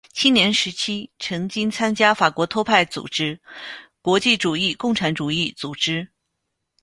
[0.13, 3.39] 青年时期曾经参加法国托派组织
[4.01, 6.09] 国际主义共产主义组织。